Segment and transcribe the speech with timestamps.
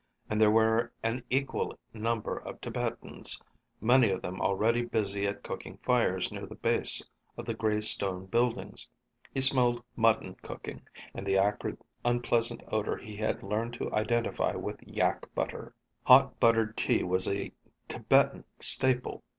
[0.31, 3.39] And there were an equal number of Tibetans,
[3.79, 8.25] many of them already busy at cooking fires near the base of the gray stone
[8.25, 8.89] buildings.
[9.31, 10.81] He smelled mutton cooking,
[11.13, 15.71] and the acrid, unpleasant odor he had learned to identify with yak butter.
[16.05, 17.51] Hot buttered tea was a
[17.87, 19.23] Tibetan staple.